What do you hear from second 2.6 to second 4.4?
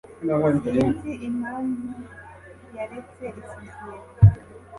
yaretse isosiyete